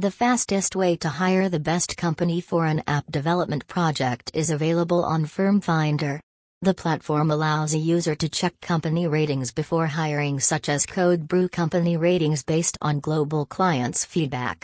[0.00, 5.04] The fastest way to hire the best company for an app development project is available
[5.04, 6.20] on Firm Finder.
[6.62, 11.48] The platform allows a user to check company ratings before hiring, such as Code Brew
[11.48, 14.58] company ratings based on global clients' feedback.